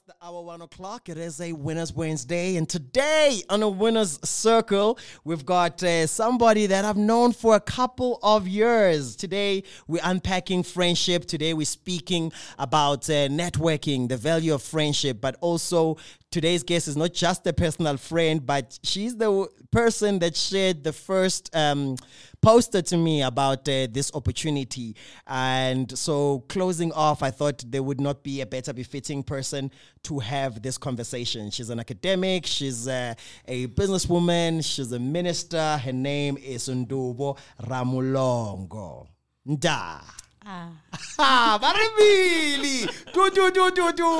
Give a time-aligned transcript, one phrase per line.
[0.00, 1.08] 11 past the hour, one o'clock.
[1.08, 6.66] It is a Winners Wednesday, and today on a Winners Circle, we've got uh, somebody
[6.66, 9.16] that I've known for a couple of years.
[9.16, 11.26] Today, we're unpacking friendship.
[11.26, 15.96] Today, we're speaking about uh, networking, the value of friendship, but also
[16.30, 20.84] today's guest is not just a personal friend, but she's the w- person that shared
[20.84, 21.96] the first um,
[22.40, 24.96] poster to me about uh, this opportunity.
[25.26, 29.70] And so, closing off, I thought there would not be a better befitting person
[30.04, 31.50] to have this conversation.
[31.50, 33.14] She's an academic, she's uh,
[33.46, 35.78] a businesswoman, she's a minister.
[35.78, 39.06] Her name is Ndubo Ramulongo.
[39.46, 40.00] Nda.
[40.46, 42.86] Ah, Barabili!
[43.12, 44.18] Do, do, do, do, do!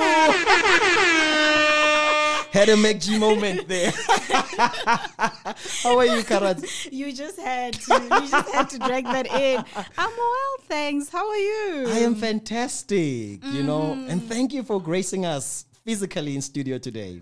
[2.51, 3.91] Had a McG moment there.
[5.83, 6.63] How are you, Karat?
[6.91, 7.93] You just had to.
[7.93, 9.63] You just had to drag that in.
[9.97, 11.09] I'm well, thanks.
[11.09, 11.85] How are you?
[11.87, 17.21] I am fantastic, you know, and thank you for gracing us physically in studio today.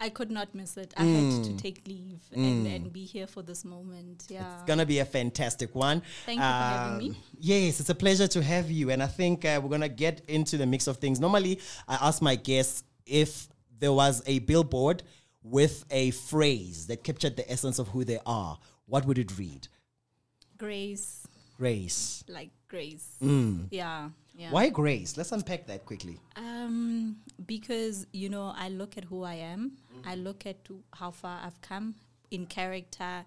[0.00, 0.92] I could not miss it.
[0.96, 4.24] I had to take leave and, and be here for this moment.
[4.28, 4.54] Yeah.
[4.54, 6.02] It's gonna be a fantastic one.
[6.26, 7.08] Thank you for having me.
[7.10, 10.22] Um, Yes, it's a pleasure to have you, and I think uh, we're gonna get
[10.28, 11.20] into the mix of things.
[11.20, 15.02] Normally, I ask my guests if there was a billboard
[15.42, 18.58] with a phrase that captured the essence of who they are.
[18.86, 19.68] What would it read?
[20.58, 22.24] Grace, Grace.
[22.28, 23.16] like grace.
[23.70, 24.10] Yeah.
[24.36, 24.50] Yeah.
[24.50, 25.16] Why grace?
[25.16, 26.18] Let's unpack that quickly.
[26.36, 29.72] Um, because you know, I look at who I am.
[30.04, 30.56] I look at
[30.92, 31.94] how far I've come
[32.30, 33.24] in character,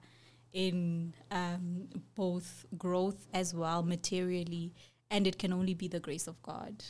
[0.54, 4.74] in um, both growth as well materially,
[5.10, 6.84] and it can only be the grace of God.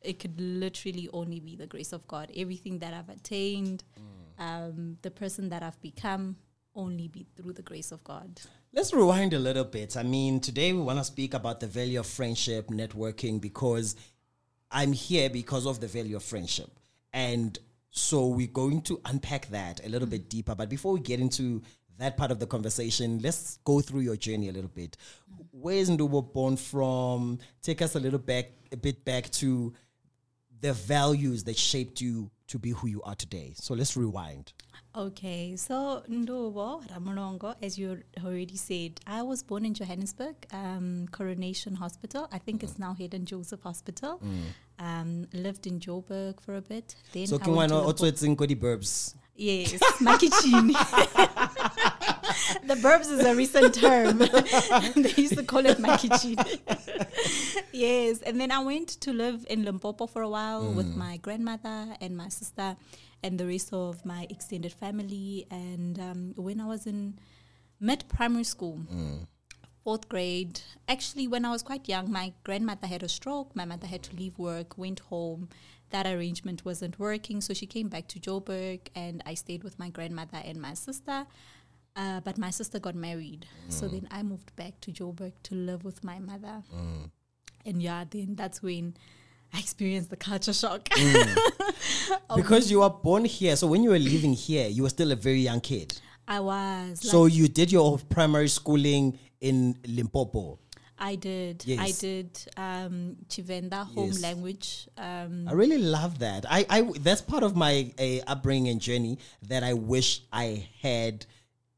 [0.00, 2.30] It could literally only be the grace of God.
[2.36, 3.82] Everything that I've attained,
[4.38, 6.36] um, the person that I've become,
[6.74, 8.40] only be through the grace of God.
[8.76, 9.96] Let's rewind a little bit.
[9.96, 13.94] I mean, today we want to speak about the value of friendship, networking, because
[14.68, 16.68] I'm here because of the value of friendship.
[17.12, 17.56] And
[17.92, 20.56] so we're going to unpack that a little bit deeper.
[20.56, 21.62] But before we get into
[21.98, 24.96] that part of the conversation, let's go through your journey a little bit.
[25.52, 27.38] Where is Ndubo born from?
[27.62, 29.72] Take us a little back, a bit back to
[30.60, 33.52] the values that shaped you to be who you are today.
[33.56, 34.52] So let's rewind.
[34.96, 41.74] Okay, so Ndobo Ramulongo, as you already said, I was born in Johannesburg, um, Coronation
[41.74, 42.28] Hospital.
[42.30, 44.20] I think it's now Hayden Joseph Hospital.
[44.78, 46.94] Um, lived in Joburg for a bit.
[47.12, 49.14] Then So I went to also it's in Kodi Burbs.
[49.36, 50.74] Yes, Makicini.
[52.64, 54.18] the burbs is a recent term.
[54.96, 56.60] they used to call it Makicini.
[57.72, 61.96] yes, and then I went to live in Limpopo for a while with my grandmother
[62.00, 62.76] and my sister
[63.22, 65.46] and the rest of my extended family.
[65.50, 67.18] And um, when I was in
[67.80, 68.80] mid primary school,
[69.84, 70.60] fourth grade.
[70.88, 73.54] Actually, when I was quite young, my grandmother had a stroke.
[73.54, 75.50] My mother had to leave work, went home.
[75.90, 79.90] That arrangement wasn't working, so she came back to Joburg, and I stayed with my
[79.90, 81.26] grandmother and my sister.
[81.96, 85.84] Uh, but my sister got married, so then I moved back to Joburg to live
[85.84, 86.62] with my mother.
[87.64, 88.96] And yeah, then that's when
[89.52, 90.88] I experienced the culture shock.
[92.36, 95.16] Because you were born here, so when you were living here, you were still a
[95.16, 95.98] very young kid.
[96.26, 97.00] I was.
[97.00, 100.58] So you did your primary schooling in Limpopo.
[100.98, 101.64] I did.
[101.78, 104.22] I did um, Tshivenda home Yes.
[104.22, 104.88] language.
[104.96, 106.44] Um, I really love that.
[106.48, 109.18] I, I that's part of my uh, upbringing and journey
[109.48, 111.26] that I wish I had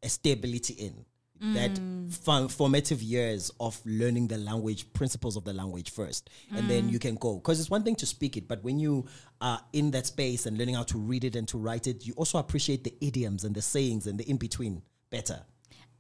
[0.07, 1.05] a stability in.
[1.39, 1.79] That
[2.09, 6.99] fun, formative years of learning the language, principles of the language first, and then you
[6.99, 7.35] can go.
[7.35, 9.05] Because it's one thing to speak it, but when you
[9.43, 12.15] are in that space and learning how to read it and to write it, you
[12.15, 14.81] also appreciate the idioms and the sayings and the in between
[15.11, 15.43] better.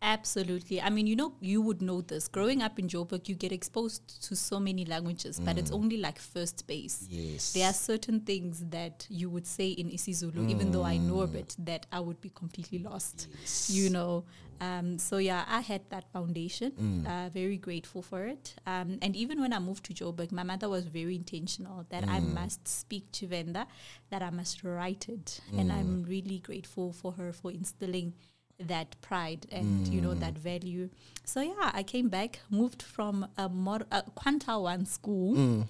[0.06, 0.80] Absolutely.
[0.80, 2.28] I mean, you know, you would know this.
[2.28, 6.20] Growing up in Joburg, you get exposed to so many languages, but it's only like
[6.20, 7.08] first base.
[7.10, 7.52] Yes.
[7.52, 11.26] There are certain things that you would say in isiZulu, even though I know a
[11.26, 13.26] bit, that I would be completely lost.
[13.40, 13.68] Yes.
[13.68, 14.24] You know.
[14.60, 17.04] Um, so yeah, I had that foundation.
[17.04, 18.54] Uh, very grateful for it.
[18.64, 22.20] Um, and even when I moved to Joburg, my mother was very intentional that I
[22.20, 23.66] must speak Tshivenda,
[24.10, 28.14] that I must write it, and I'm really grateful for her for instilling
[28.58, 30.38] that pride and you know that mm.
[30.38, 30.90] value.
[31.24, 35.34] So yeah, I came back, moved from a, mod- a quintile one school.
[35.36, 35.66] Mm.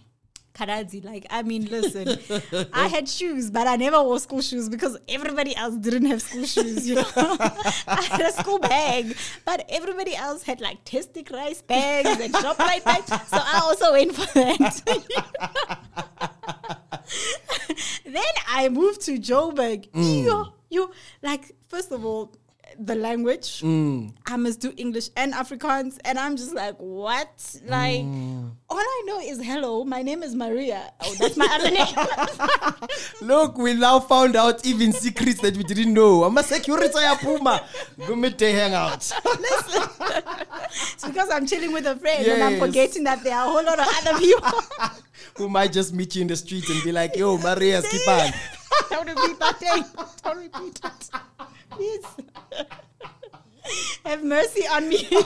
[0.57, 2.19] Karazi, like I mean, listen,
[2.73, 6.47] I had shoes, but I never wore school shoes because everybody else didn't have school
[6.47, 6.89] shoes.
[6.89, 12.21] You know, I had a school bag, but everybody else had like testic rice bags
[12.21, 13.07] and Shoprite bags.
[13.07, 14.83] So I also went for that.
[18.07, 19.91] then I moved to Joburg.
[19.91, 20.23] Mm.
[20.25, 20.91] You, you
[21.23, 22.33] like first of all,
[22.79, 23.61] the language.
[23.63, 24.13] Mm.
[24.27, 25.99] I must do English and Afrikaans.
[26.05, 27.29] And I'm just like, what?
[27.67, 28.51] Like, Mm.
[28.69, 30.93] all I know is hello, my name is Maria.
[31.01, 32.89] Oh, that's my other name.
[33.29, 36.25] Look, we now found out even secrets that we didn't know.
[36.25, 37.65] I'm a security puma.
[38.07, 39.11] Go meet the hangout.
[40.95, 43.65] it's because I'm chilling with a friend and I'm forgetting that there are a whole
[43.65, 44.51] lot of other people.
[45.37, 48.31] Who might just meet you in the street and be like, yo, Maria, skip on.
[48.91, 49.85] Don't repeat that thing.
[50.25, 51.11] Don't repeat it.
[51.77, 52.07] Please.
[54.05, 54.99] Have mercy on me.
[55.05, 55.17] so,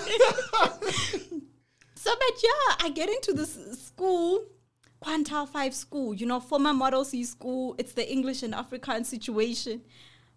[2.04, 4.44] but yeah, I get into this school,
[5.04, 7.74] quintile 5 school, you know, former Model C school.
[7.78, 9.82] It's the English and Afrikaans situation.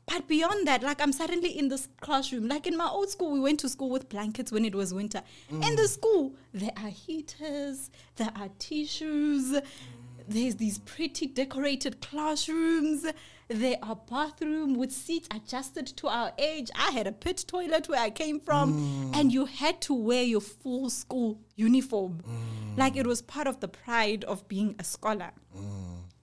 [0.05, 2.49] But beyond that, like I'm suddenly in this classroom.
[2.49, 5.23] Like in my old school, we went to school with blankets when it was winter.
[5.51, 5.65] Mm.
[5.65, 9.57] In the school, there are heaters, there are tissues,
[10.27, 13.05] there's these pretty decorated classrooms.
[13.49, 16.69] There are bathroom with seats adjusted to our age.
[16.75, 20.41] I had a pit toilet where I came from, and you had to wear your
[20.41, 22.21] full school uniform.
[22.77, 25.31] Like it was part of the pride of being a scholar.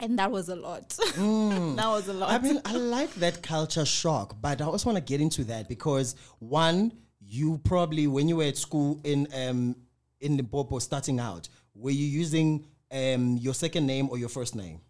[0.02, 0.88] And that was a lot.
[1.16, 2.30] that was a lot.
[2.30, 5.68] I mean, I like that culture shock, but I also want to get into that
[5.68, 9.76] because one, you probably when you were at school in um
[10.20, 14.56] in the Popo starting out, were you using um your second name or your first
[14.56, 14.80] name?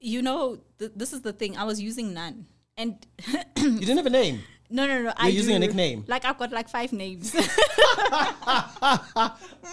[0.00, 1.56] You know, th- this is the thing.
[1.56, 2.46] I was using none.
[2.76, 3.04] And
[3.56, 4.40] You didn't have a name.
[4.70, 5.12] no, no, no.
[5.16, 6.04] I You're using a nickname?
[6.08, 7.34] Like I've got like five names.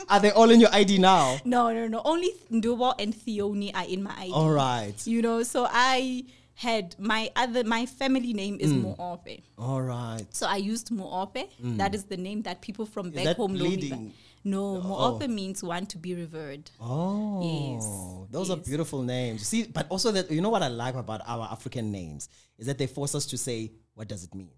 [0.10, 1.38] Are they all in your ID now?
[1.46, 2.02] no, no, no.
[2.06, 4.32] Only Ndubo and Theoni are in my ID.
[4.32, 4.96] All right.
[5.06, 6.26] You know, so I
[6.56, 8.96] had my other my family name is Mm.
[8.96, 9.42] Moope.
[9.58, 10.24] All right.
[10.32, 11.50] So I used Moope.
[11.78, 13.26] That is the name that people from back Mm.
[13.26, 14.12] that home know me
[14.44, 15.18] No, Oh.
[15.20, 16.70] Moope means one to be revered.
[16.80, 17.86] Oh, Yes,
[18.32, 19.48] those are beautiful names.
[19.48, 22.78] See, but also that you know what I like about our African names is that
[22.78, 24.52] they force us to say what does it mean.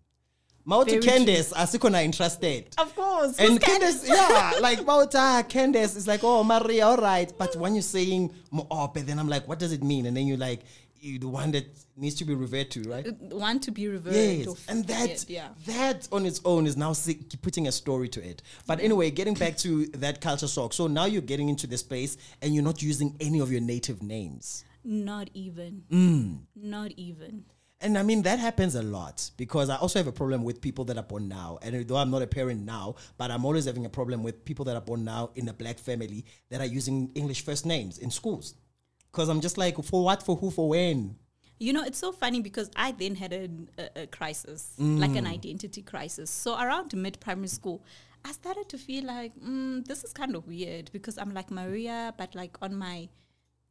[0.68, 1.00] Mauti.
[1.04, 2.74] Candace, asikona interested.
[2.80, 3.38] Of course.
[3.38, 7.32] And Candace, yeah, like Mauta Candace is like, oh Maria, all right.
[7.38, 10.08] But when you're saying Moope, then I'm like, what does it mean?
[10.08, 10.62] And then you're like,
[11.06, 11.66] you the one that
[11.96, 13.30] needs to be referred to, right?
[13.30, 14.14] The one to be revered.
[14.14, 15.50] Yes, and that yeah.
[15.68, 16.94] that on its own is now
[17.42, 18.42] putting a story to it.
[18.68, 20.74] But anyway, getting back to that culture shock.
[20.74, 24.02] So now you're getting into the space and you're not using any of your native
[24.02, 24.66] names.
[24.84, 25.84] Not even.
[25.92, 26.40] Mm.
[26.56, 27.46] Not even.
[27.82, 30.86] And I mean, that happens a lot because I also have a problem with people
[30.86, 31.60] that are born now.
[31.62, 34.66] And though I'm not a parent now, but I'm always having a problem with people
[34.66, 38.10] that are born now in a black family that are using English first names in
[38.10, 38.56] schools.
[39.16, 41.16] Because I'm just like, for what, for who, for when?
[41.58, 43.48] You know, it's so funny because I then had a,
[43.78, 45.20] a, a crisis, like Mm.
[45.20, 46.30] an identity crisis.
[46.30, 47.82] So around mid primary school,
[48.26, 52.14] I started to feel like mm, this is kind of weird because I'm like Maria,
[52.18, 53.08] but like on my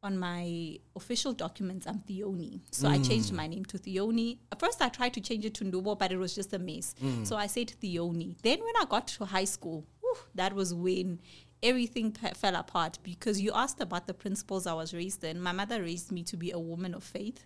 [0.03, 2.61] on my official documents, I'm Theoni.
[2.71, 3.37] So I changed Mm.
[3.37, 4.39] my name to Theoni.
[4.53, 6.95] At first, I tried to change it to Ndubo, but it was just a mess.
[7.03, 7.27] Mm.
[7.27, 8.37] So I said Theoni.
[8.43, 11.21] Then when I got to high school, whew, that was when
[11.65, 15.41] everything pe- fell apart because you asked about the principles I was raised in.
[15.41, 17.45] My mother raised me to be a woman of faith,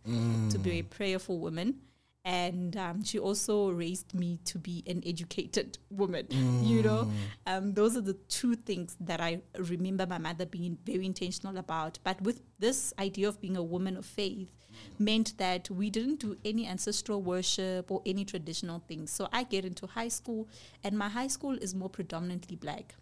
[0.51, 1.77] to be a prayerful woman.
[2.25, 6.27] And um, she also raised me to be an educated woman.
[6.69, 7.11] You know,
[7.47, 11.99] um, those are the two things that I remember my mother being very intentional about.
[12.05, 14.51] But with this idea of being a woman of faith,
[14.99, 19.11] meant that we didn't do any ancestral worship or any traditional things.
[19.11, 20.49] So I get into high school,
[20.85, 22.95] and my high school is more predominantly black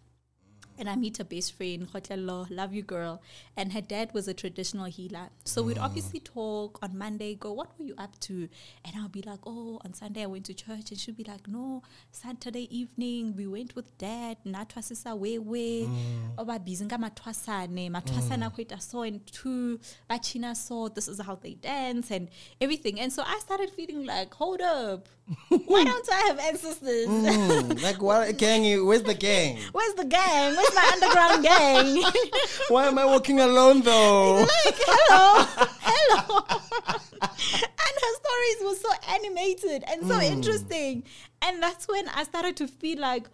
[0.77, 3.21] and I meet her best friend, Khotlelo, love you girl.
[3.55, 5.29] And her dad was a traditional healer.
[5.45, 5.85] So we'd ah.
[5.85, 8.47] obviously talk on Monday, go, what were you up to?
[8.85, 10.91] And I'll be like, oh, on Sunday I went to church.
[10.91, 14.37] And she'll be like, no, Saturday evening we went with dad.
[14.45, 15.87] Nathwasisa wewe.
[15.87, 16.37] Mm.
[16.37, 17.89] Oba bizinga matwasane.
[17.89, 18.55] Matwasana mm.
[18.55, 19.79] kweta so and two.
[20.09, 20.89] Bachina so.
[20.89, 22.29] This is how they dance and
[22.61, 22.99] everything.
[22.99, 25.07] And so I started feeling like, hold up.
[25.49, 27.07] Why don't I have ancestors?
[27.07, 28.85] Mm, like, what gang?
[28.85, 29.59] Where's the gang?
[29.73, 30.55] Where's the gang?
[30.55, 32.03] Where's my underground gang?
[32.69, 34.41] Why am I walking alone though?
[34.41, 36.45] like, hello, hello.
[36.89, 41.03] and her stories were so animated and so interesting.
[41.41, 43.27] And that's when I started to feel like,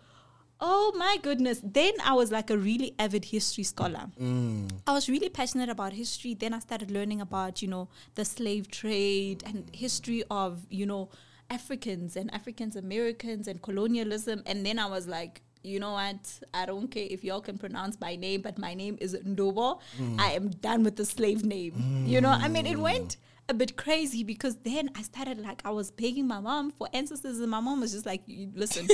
[0.59, 1.61] oh my goodness.
[1.63, 4.09] Then I was like a really avid history scholar.
[4.19, 6.33] I was really passionate about history.
[6.33, 11.09] Then I started learning about, you know, the slave trade and history of, you know,
[11.49, 14.43] Africans and Africans Americans and colonialism.
[14.45, 16.39] And then I was like, you know what?
[16.53, 19.79] I don't care if y'all can pronounce my name, but my name is Ndobo.
[19.97, 20.19] Mm.
[20.19, 21.73] I am done with the slave name.
[21.73, 22.07] Mm.
[22.07, 23.17] You know, I mean, it went
[23.49, 27.39] a bit crazy because then I started like I was begging my mom for ancestors,
[27.39, 28.87] and my mom was just like, "Listen,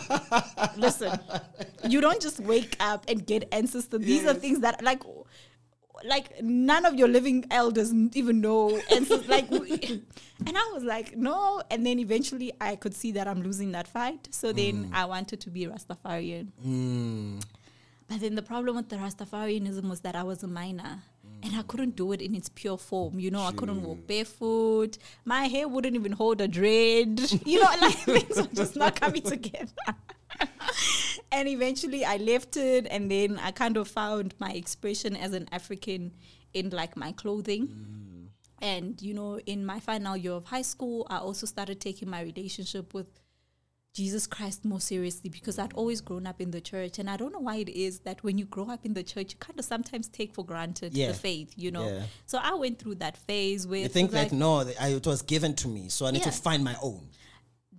[0.76, 1.18] listen,
[1.88, 4.00] you don't just wake up and get ancestors.
[4.00, 5.02] These are things that like."
[6.04, 8.80] Like none of your living elders even know.
[8.90, 10.02] And so like and
[10.48, 11.62] i was like no.
[11.70, 14.28] And then eventually i could see that i'm losing that fight.
[14.30, 14.94] So then mm.
[14.94, 16.48] i wanted to be rastafarian.
[16.64, 17.42] Mm.
[18.08, 21.02] But then the problem with the rastafarianism was that i was a minor.
[21.26, 21.46] Mm.
[21.46, 23.18] And I couldn't do it in its pure form.
[23.18, 24.96] You know, I couldn't walk barefoot.
[25.24, 27.20] My hair wouldn't even hold a dread.
[27.44, 29.96] You know, like things were just not coming together
[31.32, 35.48] and eventually I left it, and then I kind of found my expression as an
[35.50, 36.12] African
[36.52, 37.66] in like my clothing.
[37.68, 38.26] Mm.
[38.60, 42.20] And you know, in my final year of high school, I also started taking my
[42.22, 43.06] relationship with
[43.94, 47.32] Jesus Christ more seriously because I'd always grown up in the church, and I don't
[47.32, 49.64] know why it is that when you grow up in the church, you kind of
[49.64, 51.08] sometimes take for granted Yeah.
[51.08, 51.86] the faith, you know.
[51.88, 52.02] Yeah.
[52.26, 55.22] So I went through that phase where You think like, that no, I, it was
[55.22, 57.08] given to me, so I need to find my own.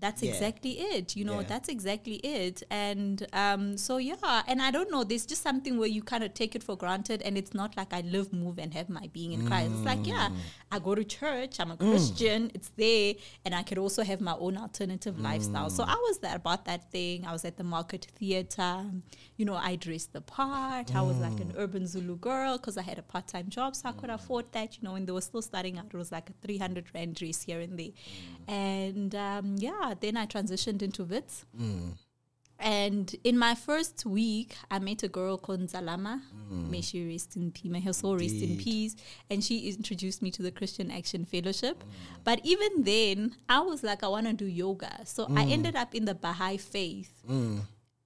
[0.04, 0.32] That's Yeah.
[0.32, 1.48] exactly it you know Yeah.
[1.52, 5.92] that's exactly it and um so yeah and i don't know there's just something where
[5.98, 8.70] you kind of take it for granted and it's not like i live move and
[8.80, 10.38] have my being in christ it's like yeah Mm.
[10.76, 13.10] i go to church i'm a christian it's there
[13.46, 16.82] and i could also have my own alternative lifestyle so i was there about that
[16.96, 18.74] thing i was at the market theater
[19.40, 21.46] you know i dressed the part i was like Mm.
[21.48, 24.70] an urban zulu girl because i had a part-time job so i could afford that
[24.76, 27.40] you know when they were still starting out it was like a 300 rand dress
[27.48, 27.94] here and there
[28.48, 31.90] and um, yeah then i transitioned into wits hmm.
[32.60, 36.22] and in my first week, I met a girl called Nzalama.
[36.48, 36.72] Hmm.
[36.72, 37.72] May she rest in peace.
[37.72, 38.96] May her soul rest in peace.
[39.30, 41.84] And she introduced me to the Christian Action Fellowship.
[41.84, 41.90] Hmm.
[42.24, 45.06] But even then, I was like, I want to do yoga.
[45.06, 47.12] So I ended up in the Baha'i faith.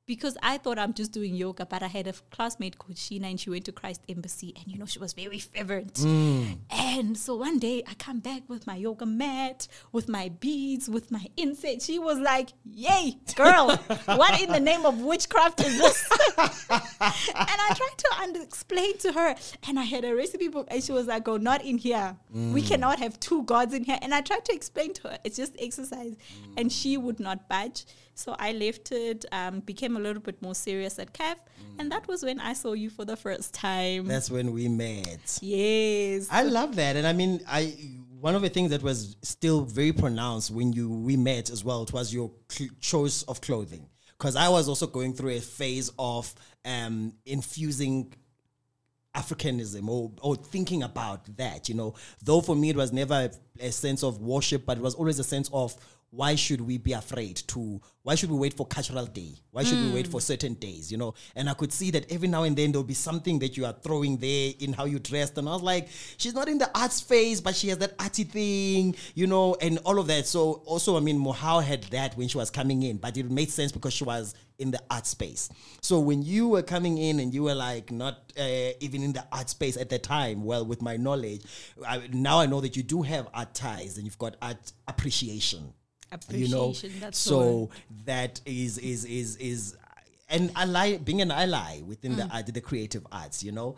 [0.07, 3.37] Because I thought I'm just doing yoga, but I had a classmate called Sheena and
[3.37, 5.95] she went to Christ Embassy and you know she was very fervent.
[5.95, 6.59] Mm.
[6.71, 11.11] And so one day I come back with my yoga mat, with my beads, with
[11.11, 11.85] my incense.
[11.85, 16.09] She was like, Yay, girl, what in the name of witchcraft is this?
[16.37, 19.35] and I tried to under- explain to her,
[19.67, 22.15] and I had a recipe book, and she was like, Oh, not in here.
[22.33, 22.67] We mm.
[22.67, 23.99] cannot have two gods in here.
[24.01, 26.15] And I tried to explain to her, it's just exercise.
[26.55, 27.85] And she would not budge.
[28.17, 31.35] So I left it, um, became a little bit more serious at CAF,
[31.77, 34.07] and that was when I saw you for the first time.
[34.07, 35.37] That's when we met.
[35.39, 36.27] yes.
[36.31, 37.75] I love that, and I mean, I
[38.19, 41.83] one of the things that was still very pronounced when you we met as well.
[41.83, 45.91] It was your cl- choice of clothing, because I was also going through a phase
[45.99, 46.33] of
[46.65, 48.15] um, infusing
[49.17, 51.95] Africanism or, or thinking about that, you know.
[52.23, 55.19] Though for me it was never a, a sense of worship, but it was always
[55.19, 55.75] a sense of
[56.09, 59.33] why should we be afraid to why should we wait for cultural day?
[59.51, 61.13] Why should we wait for certain days, you know?
[61.35, 63.73] And I could see that every now and then there'll be something that you are
[63.83, 65.37] throwing there in how you dressed.
[65.37, 68.23] And I was like, she's not in the arts phase, but she has that arty
[68.23, 70.25] thing, you know, and all of that.
[70.25, 73.49] So also, I mean, Mohau had that when she was coming in, but it made
[73.49, 75.49] sense because she was in the art space.
[75.81, 79.27] So when you were coming in and you were like not uh, even in the
[79.33, 81.41] art space at the time, well, with my knowledge,
[81.85, 85.73] I, now I know that you do have art ties and you've got art appreciation.
[86.29, 87.69] You know, Appreciation, that's the so
[88.05, 89.77] that is is is is
[90.29, 92.33] an ally being an ally within the mm.
[92.33, 93.43] art, the creative arts.
[93.43, 93.75] You know.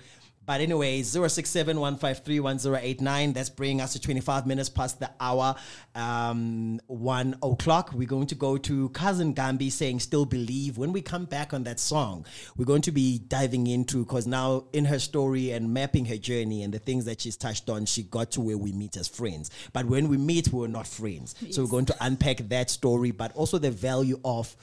[0.50, 3.34] But anyway, 0671531089.
[3.36, 5.54] That's bringing us to 25 minutes past the hour,
[5.94, 7.92] um, 1 o'clock.
[7.94, 10.80] We're going to go to Cousin Gambi saying Still Believe.
[10.80, 12.26] When we come back on that song,
[12.58, 16.64] we're going to be diving into, because now in her story and mapping her journey
[16.64, 19.52] and the things that she's touched on, she got to where we meet as friends.
[19.72, 21.36] But when we meet, we're not friends.
[21.52, 24.58] So we're going to unpack that story, but also the value of,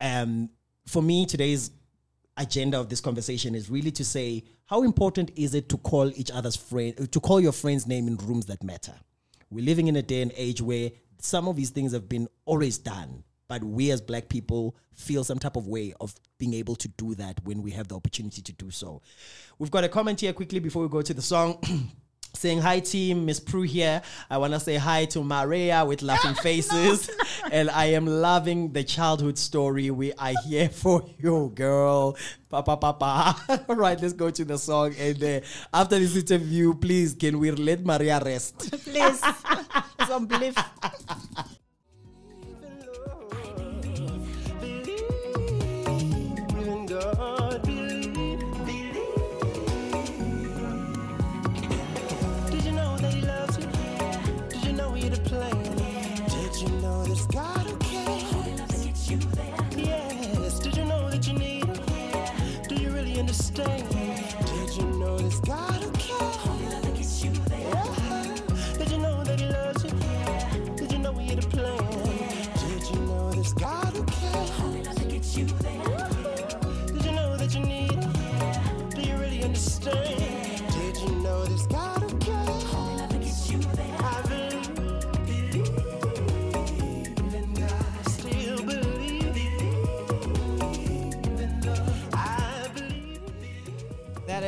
[0.00, 0.50] um,
[0.86, 1.72] for me, today's
[2.36, 6.30] agenda of this conversation is really to say how important is it to call each
[6.30, 8.94] other's friend to call your friend's name in rooms that matter?
[9.50, 12.78] We're living in a day and age where some of these things have been always
[12.78, 16.88] done but we as black people feel some type of way of being able to
[16.88, 19.02] do that when we have the opportunity to do so.
[19.58, 21.58] We've got a comment here quickly before we go to the song
[22.34, 24.02] saying hi team miss prue here.
[24.28, 27.10] I want to say hi to maria with laughing faces.
[27.50, 29.90] and i am loving the childhood story.
[29.90, 32.16] We are here for you girl.
[32.48, 33.36] Papa papa
[33.68, 34.94] all right let's go to the song.
[34.98, 35.40] And uh,
[35.72, 38.70] after this interview please can we let maria rest?
[38.84, 39.22] Please.
[40.06, 40.54] Some belief.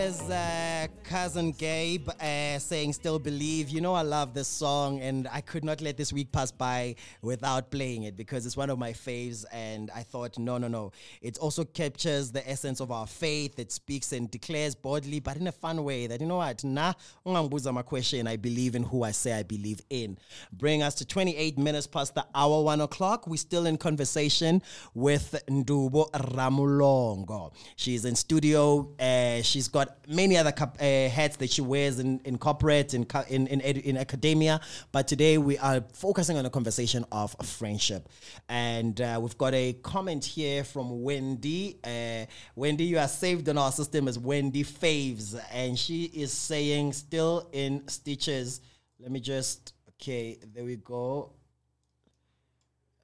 [0.07, 0.86] Uh,
[1.16, 5.64] cousin Gabe uh, saying "Still Believe." You know, I love this song, and I could
[5.64, 9.46] not let this week pass by without playing it because it's one of my faves.
[9.50, 10.92] And I thought, no, no, no.
[11.23, 13.58] It also captures the essence of our faith.
[13.58, 16.06] It speaks and declares boldly, but in a fun way.
[16.06, 16.62] That you know what?
[16.64, 16.92] Nah,
[17.25, 18.26] my question.
[18.26, 20.18] I believe in who I say I believe in.
[20.52, 23.26] Bring us to 28 minutes past the hour, one o'clock.
[23.26, 24.61] We're still in conversation
[24.92, 27.54] with Ndubo Ramulongo.
[27.76, 28.90] She's in studio.
[29.00, 33.07] Uh, she's got many other cap- uh, hats that she wears in, in corporate, in,
[33.29, 34.61] in, in, in academia.
[34.93, 38.09] But today we are focusing on a conversation of friendship.
[38.49, 41.79] And uh, we've got a comment here from Wendy.
[41.85, 45.39] Uh, Wendy, you are saved on our system as Wendy Faves.
[45.53, 48.61] And she is saying, still in stitches.
[48.99, 51.33] Let me just, okay, there we go.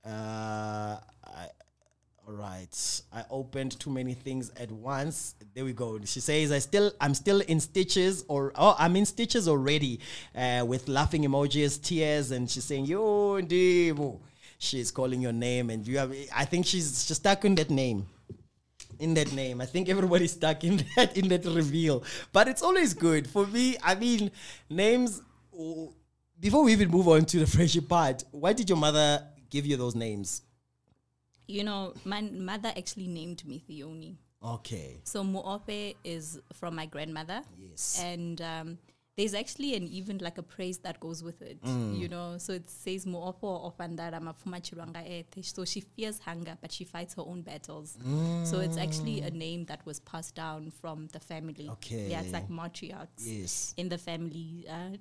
[0.05, 0.97] Uh,
[2.27, 3.03] all right.
[3.13, 5.35] I opened too many things at once.
[5.55, 5.99] There we go.
[6.05, 9.99] She says, "I still, I'm still in stitches, or oh, I'm in stitches already,
[10.35, 14.21] uh, with laughing emojis, tears." And she's saying, "Yo, Ndibo."
[14.59, 16.15] She's calling your name, and you have.
[16.35, 18.07] I think she's she's stuck in that name.
[19.01, 22.05] In that name, I think everybody's stuck in that in that reveal.
[22.33, 23.77] But it's always good for me.
[23.83, 24.31] I mean,
[24.71, 25.21] names.
[26.39, 29.77] Before we even move on to the friendship part, why did your mother give you
[29.77, 30.43] those names?
[31.53, 34.17] You know, my mother actually named me Theoni.
[34.43, 35.01] Okay.
[35.05, 37.43] So Moope is from my grandmother.
[37.59, 38.01] Yes.
[38.03, 38.79] And um,
[39.17, 41.99] there's actually an even like a praise that goes with it, Mm.
[42.01, 42.39] you know.
[42.39, 45.45] So it says Moopo opandara mafuma chirwanga ete.
[45.45, 47.99] So she fears hunger, but she fights her own battles.
[48.45, 51.69] So it's actually a name that was passed down from the family.
[51.77, 52.09] Okay.
[52.11, 53.75] Yeah, it's like matriarchs Yes.
[53.77, 54.97] in the family uh,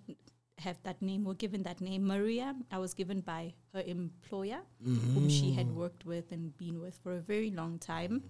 [0.61, 2.07] have that name were given that name.
[2.07, 5.75] Maria i was given by her employer whom she had mm.
[5.75, 8.23] worked with and been with for a very long time.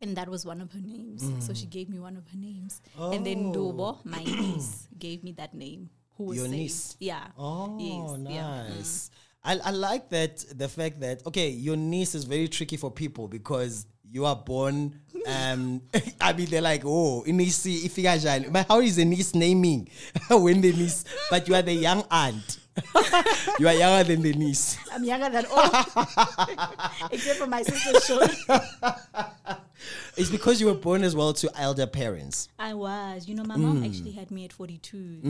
[0.00, 1.24] And that was one of her names.
[1.40, 1.70] So she mm.
[1.70, 2.82] gave me one of her names.
[2.98, 3.52] And then oh.
[3.56, 5.88] dobo my niece gave me that name.
[6.16, 6.58] Who was Your saved.
[6.58, 6.96] niece?
[7.00, 7.28] yeah.
[7.38, 8.62] Oh, Yes, yeah.
[8.68, 9.10] nice.
[9.10, 9.10] Mm.
[9.46, 13.28] I, I like that the fact that okay, your niece is very tricky for people
[13.28, 14.98] because you are born.
[15.26, 15.82] Um,
[16.20, 19.88] I mean, they're like, oh, inisi ifika But how is the niece naming
[20.30, 21.04] when the niece?
[21.30, 22.58] But you are the young aunt.
[23.58, 24.76] you are younger than the niece.
[24.92, 25.64] i'm younger than all
[27.10, 28.36] except for my sister's children
[30.16, 32.48] It's because you were born as well to elder parents.
[32.58, 35.20] i was you know my mom actually had me at 42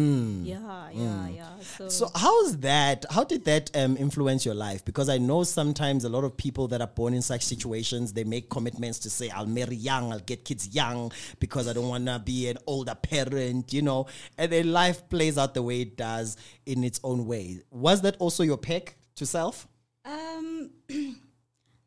[0.44, 3.04] yeah yeah yeah so, So how's that?
[3.10, 4.84] How did that um, influence your life?
[4.84, 8.24] Because I know sometimes a lot of people that are born in such situations, they
[8.24, 12.06] make commitments to say, "I'll marry young, I'll get kids young because I don't want
[12.06, 14.06] to be an older parent," you know.
[14.38, 17.60] And then life plays out the way it does in its own way.
[17.70, 19.66] Was that also your pick to self?
[20.04, 20.70] Um,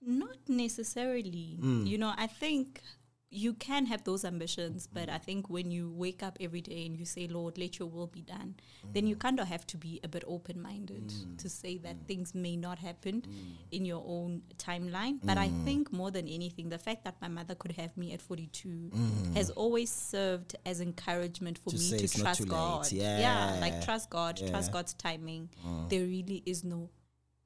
[0.02, 1.58] not necessarily.
[1.62, 1.88] Mm.
[1.88, 2.82] You know, I think
[3.32, 6.98] you can have those ambitions, but I think when you wake up every day and
[6.98, 8.56] you say, Lord, let your will be done,
[8.92, 9.10] then Mm.
[9.10, 12.56] you kind of have to be a bit open minded to say that things may
[12.56, 13.28] not happen Mm.
[13.70, 15.20] in your own timeline.
[15.24, 18.22] But I think more than anything, the fact that my mother could have me at
[18.22, 18.90] 42
[19.36, 21.78] has always served as encouragement for Mm.
[21.90, 22.48] To me to trust.
[22.48, 22.92] God.
[22.92, 23.60] Yeah.
[23.62, 24.62] like trust God, trust Yeah.
[24.70, 24.74] Mm.
[24.74, 25.50] God's timing.
[25.90, 26.90] There really is no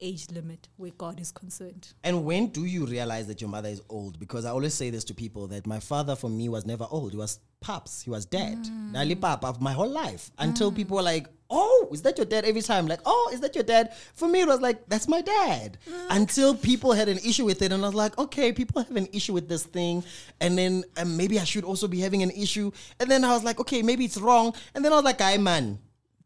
[0.00, 1.92] age limit where God is concerned.
[2.02, 4.18] And when do you realize that your mother is old?
[4.18, 7.12] Because I always say this to people that my father for me was never old.
[7.12, 8.02] He was paps.
[8.02, 8.58] He was dead.
[8.58, 8.92] Mm.
[8.92, 10.30] Nali papa of my whole life.
[10.38, 10.44] Mm.
[10.44, 12.44] Until people were like, Oh, is that your dad?
[12.44, 13.94] Every time, like, oh, is that your dad?
[14.14, 15.78] For me, it was like, that's my dad.
[15.88, 16.06] Mm.
[16.10, 19.06] Until people had an issue with it, and I was like, okay, people have an
[19.12, 20.02] issue with this thing,
[20.40, 22.72] and then um, maybe I should also be having an issue.
[22.98, 24.54] And then I was like, okay, maybe it's wrong.
[24.74, 25.78] And then I was like, I man,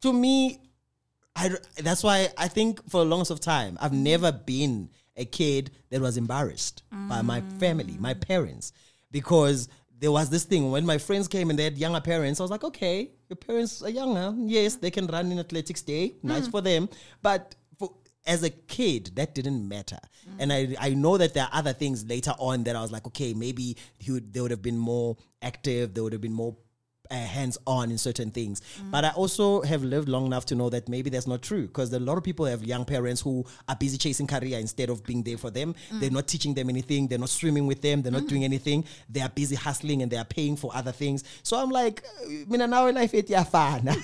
[0.03, 0.61] to me,
[1.39, 5.71] I, that's why I think for the longest of time, I've never been a kid
[5.91, 8.73] that was embarrassed by my family, my parents,
[9.11, 9.69] because
[10.01, 12.41] there was this thing when my friends came and they had younger parents.
[12.41, 14.35] I was like, okay, your parents are younger.
[14.37, 16.15] Yes, they can run in athletics day.
[16.23, 16.89] Nice for them.
[17.21, 17.93] But for,
[18.27, 19.99] as a kid, that didn't matter.
[20.39, 23.07] And I, I know that there are other things later on that I was like,
[23.09, 25.95] okay, maybe he would, they would have been more active.
[25.95, 26.57] They would have been more
[27.11, 28.61] uh, hands on in certain things.
[28.91, 31.93] But I also have lived long enough to know that maybe that's not true because
[31.93, 35.23] a lot of people have young parents who are busy chasing career instead of being
[35.23, 35.75] there for them.
[35.91, 36.01] Mm.
[36.01, 37.09] They're not teaching them anything.
[37.09, 38.03] They're not swimming with them.
[38.03, 38.29] They're not mm.
[38.29, 38.85] doing anything.
[39.09, 41.25] They are busy hustling and they are paying for other things.
[41.43, 43.89] So I'm like, uh, mina now life it fun.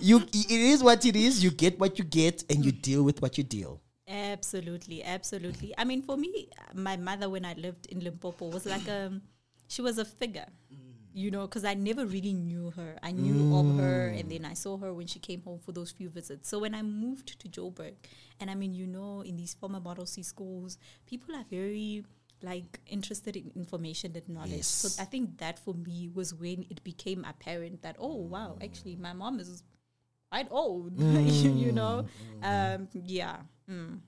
[0.00, 1.42] You it is what it is.
[1.42, 3.80] You get what you get and you deal with what you deal.
[4.06, 5.74] Absolutely, absolutely.
[5.78, 9.20] I mean, for me, my mother, when I lived in Limpopo, was like a,
[9.68, 10.46] she was a figure,
[11.14, 12.98] you know, because I never really knew her.
[13.00, 15.92] I knew of her, and then I saw her when she came home for those
[15.92, 16.48] few visits.
[16.48, 17.94] So when I moved to Joburg,
[18.40, 22.04] and I mean, you know, in these former Model C schools, people are very
[22.42, 24.50] like interested in information and knowledge.
[24.50, 24.66] Yes.
[24.66, 28.96] So I think that for me was when it became apparent that oh wow, actually
[28.96, 29.62] my mom is
[30.30, 30.98] quite old.
[30.98, 32.06] you, you know,
[32.42, 33.36] um, yeah.
[33.70, 34.00] Mm.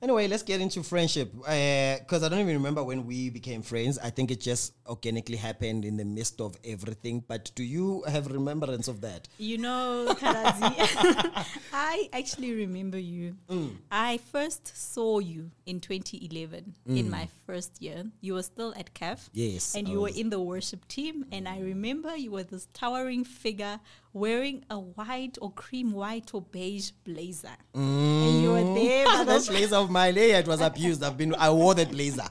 [0.00, 1.32] Anyway, let's get into friendship.
[1.34, 3.98] Because I don't even remember when we became friends.
[3.98, 7.24] I think it just organically happened in the midst of everything.
[7.26, 9.28] But do you have remembrance of that?
[9.38, 13.36] You know, Karazi, I actually remember you.
[13.48, 13.76] Mm.
[13.90, 18.04] I first saw you in 2011 in my first year.
[18.20, 19.16] You were still at CAF.
[19.16, 19.28] Mm.
[19.32, 21.26] Yes, And I you were in the worship team.
[21.32, 23.80] And I remember you were this towering figure
[24.12, 27.48] wearing a white or cream white or beige blazer.
[27.74, 29.04] And you were there.
[29.24, 31.02] that blazer of mine, yeah, it was abused.
[31.02, 32.26] I've been, I wore that blazer.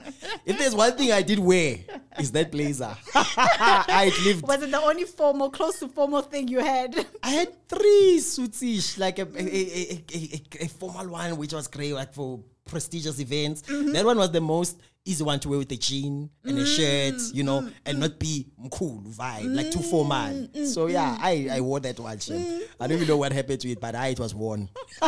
[0.45, 1.77] If there's one thing I did wear,
[2.19, 2.95] is that blazer.
[3.15, 4.47] I lived.
[4.47, 6.95] was it the only formal, close to formal thing you had?
[7.23, 11.67] I had three suitsish, like a, a, a, a, a, a formal one, which was
[11.67, 13.63] great, like for prestigious events.
[13.63, 13.91] Mm-hmm.
[13.93, 17.15] That one was the most easy one to wear with a jean and a shirt,
[17.33, 17.69] you know, Mm-hmm.
[17.85, 20.47] and not be cool vibe, like too formal.
[20.65, 22.17] So yeah, I, I wore that one.
[22.17, 22.59] Mm-hmm.
[22.79, 24.69] I don't even know what happened to it, but I, it was worn.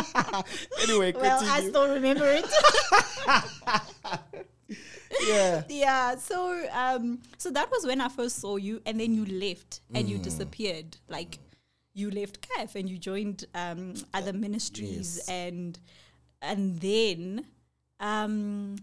[0.82, 1.70] anyway, well, I continue.
[1.70, 2.46] still remember it.
[5.28, 5.62] yeah.
[5.68, 9.80] yeah so um so that was when i first saw you and then you left
[9.94, 10.10] and Mm.
[10.10, 11.38] you disappeared like
[11.94, 15.28] you left CAF and you joined um other ministries Yes.
[15.28, 15.78] and
[16.40, 17.44] and then
[18.00, 18.76] um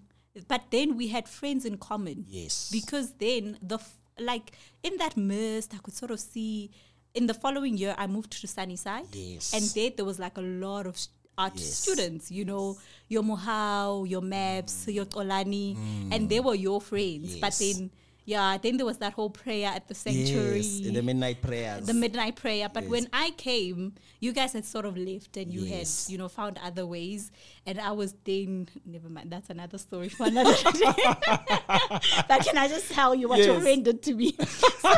[0.48, 2.70] but then we had friends in common Yes.
[2.72, 4.52] because then the f- like
[4.84, 6.70] in that mist i could sort of see
[7.14, 9.54] in the following year i moved to sunnyside Yes.
[9.54, 10.98] and there there was like a lot of
[11.38, 11.74] art Yes.
[11.74, 15.78] students you know your mohau your maps your tolani
[16.12, 17.60] and they were your friends but Mm.
[17.62, 17.78] Yes.
[17.78, 17.90] then
[18.26, 21.86] yeah then there was that whole prayer at the sanctuary Yes, the midnight prayers.
[21.86, 22.70] the midnight prayer.
[22.70, 22.92] But Yes.
[22.92, 26.06] when I came, you guys had sort of left and you Yes.
[26.08, 27.32] had, you know, found other ways.
[27.66, 30.94] And I was then, never mind, that's another story for another day.
[32.28, 33.64] but can I just tell you what your Yes.
[33.64, 34.38] friend did to me?
[34.80, 34.94] So,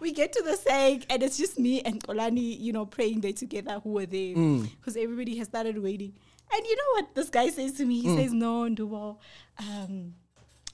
[0.00, 3.32] we get to the saying, and it's just me and Kolani, you know, praying there
[3.32, 4.68] together who were there Mm.
[4.78, 6.12] because everybody has started waiting.
[6.54, 8.00] And you know what this guy says to me?
[8.02, 8.16] He Mm.
[8.16, 9.16] says, No, Ndubo,
[9.58, 10.14] um,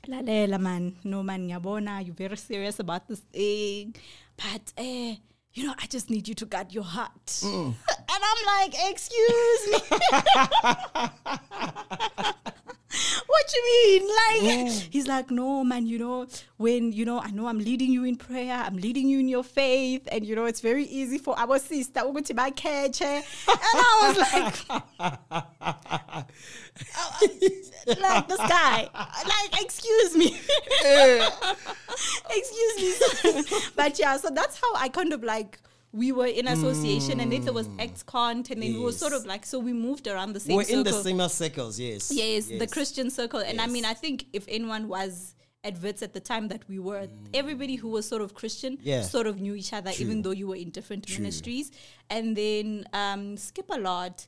[0.09, 3.94] lalela man no man ngiyabona you're very serious about this thing.
[4.37, 5.16] But eh
[5.55, 7.42] you know i just need you to guard your heart.
[8.11, 9.79] And i'm like excuse me
[13.59, 17.59] you mean like he's like no man you know when you know i know i'm
[17.59, 20.85] leading you in prayer i'm leading you in your faith and you know it's very
[20.85, 24.57] easy for our sister ukuthi bakhethe and i was like
[26.97, 27.18] oh,
[27.88, 30.37] uh, like this guy like excuse me.
[32.31, 35.59] Excuse me but yeah so that's how i kind of like
[35.92, 39.24] we were in association and then there was ex-cont and then we were sort of
[39.24, 40.74] like so we moved around the same circle.
[40.74, 41.05] We're in the circle.
[41.05, 42.11] similar circles, yes.
[42.12, 43.40] yes, the christian circle.
[43.40, 46.79] And i mean i think if anyone was at Wits at the time that we
[46.79, 49.03] were everybody who was sort of christian Yeah.
[49.03, 51.70] sort of knew each other even though you were in different ministries.
[52.11, 54.27] And then um skip a lot.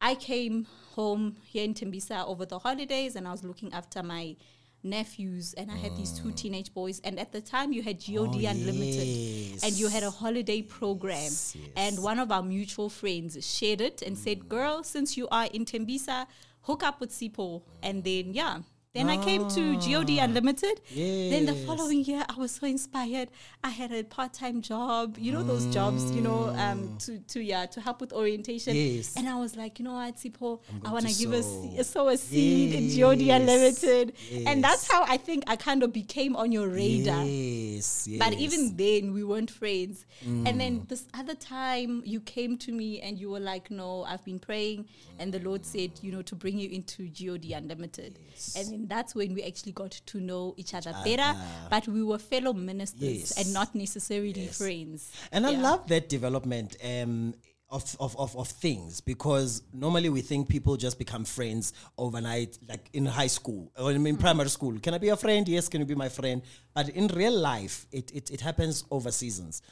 [0.00, 4.36] I came home here in Tembisa over the holidays and I was looking after my
[4.84, 6.36] nephews and I had these two mm.
[6.36, 10.10] teenage boys and at the time you had GOD Oh, Unlimited and you had a
[10.10, 11.22] holiday program.
[11.22, 11.70] Yes, yes.
[11.76, 14.48] and one of our mutual friends shared it and said mm.
[14.48, 16.26] girl since you are in Tembisa
[16.62, 18.58] hook up with Sipo and then yeah
[18.94, 20.80] then I came to GOD Unlimited.
[20.94, 21.66] Then the Ah.
[21.66, 23.28] Following year, I was so inspired.
[23.64, 25.16] I had a part-time job.
[25.18, 28.72] You know those jobs, you know, um, to to yeah, to help with orientation.
[28.74, 28.96] Mm.
[28.96, 29.16] Yes.
[29.16, 31.70] And I was like, you know what, Sipo, I want to give a, sow.
[31.76, 33.40] se- sow a seed in GOD Yes.
[33.40, 34.12] Unlimited.
[34.46, 37.24] And that's how I think I kind of became on your radar.
[37.24, 38.18] Yes, yes.
[38.20, 40.06] But even then, we weren't friends.
[40.24, 40.58] And Mm.
[40.58, 44.38] then this other time, you came to me and you were like, No, I've been
[44.38, 44.86] praying.
[45.18, 48.18] And the Lord said, you know, to bring you into GOD Unlimited.
[48.56, 51.34] And then that's when we actually got to know each other better.
[51.70, 53.38] But we were fellow ministers Yes.
[53.38, 55.10] and not necessarily friends.
[55.32, 57.34] And I love that development um,
[57.70, 62.88] of, of, of, of things because normally we think people just become friends overnight, like
[62.92, 64.20] in high school or in, Mm-hmm.
[64.20, 64.78] primary school.
[64.78, 65.48] Can I be a friend?
[65.48, 66.42] Yes, can you be my friend?
[66.74, 69.62] But in real life, it, it, it happens over seasons.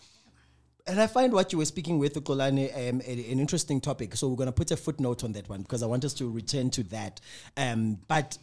[0.85, 4.17] And I find what you were speaking with, Ukolani, um, a- an interesting topic.
[4.17, 6.29] So we're going to put a footnote on that one because I want us to
[6.29, 7.21] return to that.
[7.57, 8.37] Um, but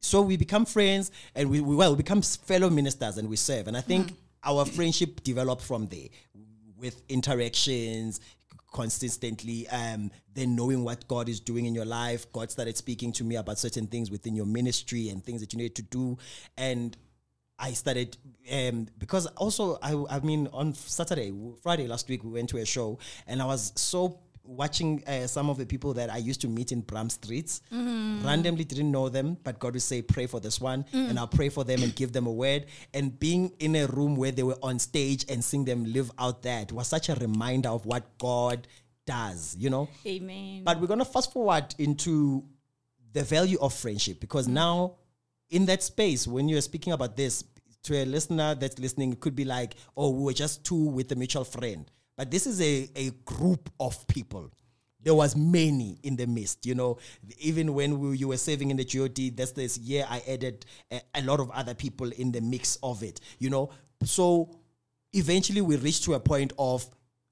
[0.00, 3.68] so we become friends and we, we well we become fellow ministers and we serve.
[3.68, 6.08] And i think our friendship developed from there
[6.78, 8.20] with interactions
[8.72, 13.24] consistently um then knowing what god is doing in your life god started speaking to
[13.24, 16.16] me about certain things within your ministry and things that you need to do.
[16.56, 16.96] And
[17.58, 18.16] I started
[18.50, 21.32] um, because also I, I mean on Saturday,
[21.62, 25.48] Friday last week we went to a show and I was so watching uh, some
[25.50, 27.62] of the people that I used to meet in Bram Streets.
[27.72, 28.26] Mm-hmm.
[28.26, 31.08] Randomly didn't know them, but God would say, pray for this one, mm.
[31.08, 32.66] and I'll pray for them and give them a word.
[32.94, 36.42] And being in a room where they were on stage and seeing them live out
[36.42, 38.66] that was such a reminder of what God
[39.06, 39.88] does, you know?
[40.06, 40.64] Amen.
[40.64, 42.44] But we're going to fast forward into
[43.12, 44.52] the value of friendship because mm.
[44.52, 44.96] now,
[45.50, 47.44] in that space, when you're speaking about this
[47.82, 51.10] to a listener that's listening, it could be like, oh, we were just two with
[51.12, 51.90] a mutual friend.
[52.20, 54.52] But this is a, a group of people.
[55.02, 56.98] There was many in the midst, you know.
[57.38, 61.00] Even when we, you were serving in the GOD, that's this year I added a,
[61.14, 63.70] a lot of other people in the mix of it, you know.
[64.04, 64.54] So
[65.14, 66.86] eventually we reached to a point of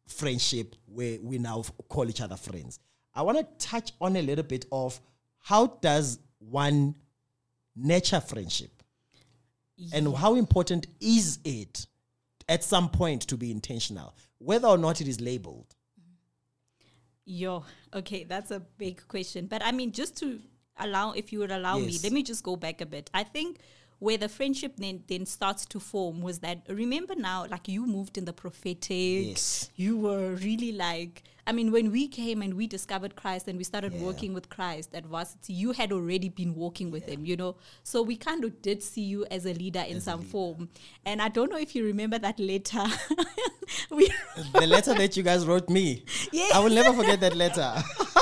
[0.07, 2.79] friendship where we now call each other friends.
[3.15, 4.99] I want to touch on a little bit of
[5.39, 6.95] how does one
[7.77, 8.71] nurture friendship
[9.93, 11.87] and how important is it
[12.49, 15.75] at some point to be intentional whether or not it is labeled
[17.31, 19.49] Yo, okay, that's a big question.
[19.49, 20.41] But I mean, just to
[20.79, 23.11] allow, if you would allow me, let me just go back a bit.
[23.13, 23.59] I think
[23.99, 28.17] where the friendship then, then starts to form was that, remember now, like you moved
[28.19, 29.27] in the prophetic.
[29.29, 29.71] Yes.
[29.77, 33.65] You were really like, I mean, when we came and we discovered Christ and we
[33.65, 34.03] started Yeah.
[34.03, 37.57] working with Christ at varsity, you had already been walking with him, you know?
[37.83, 40.69] So we kind of did see you as a leader in some form.
[41.05, 42.85] And I don't know if you remember that letter.
[43.91, 44.11] we
[44.55, 46.53] the letter that you guys wrote me Yes.
[46.55, 47.75] i will never forget that letter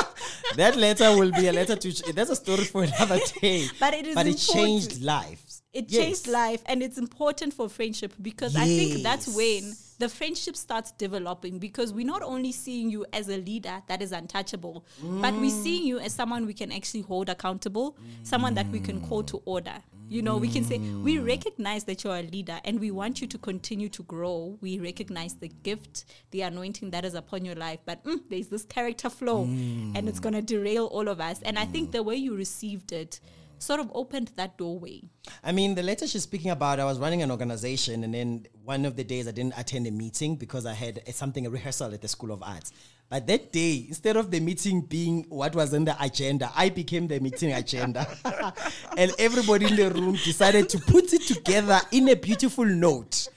[0.56, 4.06] that letter will be a letter to that's a story for another day But it
[4.08, 6.04] is but it changed lives it Yes.
[6.04, 10.92] changed life and it's important for friendship because i think that's when the friendship starts
[10.92, 15.50] developing because we're not only seeing you as a leader that is untouchable but we're
[15.50, 15.62] mm.
[15.62, 19.42] seeing you as someone we can actually hold accountable someone that we can call to
[19.44, 19.74] order.
[20.08, 21.26] You know we can say we mm.
[21.26, 24.56] recognize that you're a leader and we want you to continue to grow.
[24.60, 28.64] We recognize the gift the anointing that is upon your life but mm, there's this
[28.64, 30.22] character flow and it's mm.
[30.22, 31.42] going to derail all of us.
[31.42, 33.20] And i think the way you received it
[33.58, 35.02] sort of opened that doorway
[35.42, 38.84] I mean, the letter she's speaking about, I was running an organization, and then one
[38.84, 42.02] of the days I didn't attend a meeting because I had something, a rehearsal at
[42.02, 42.72] the School of Arts.
[43.08, 47.06] But that day, instead of the meeting being what was in the agenda, I became
[47.06, 48.06] the meeting agenda.
[48.96, 53.28] and everybody in the room decided to put it together in a beautiful note,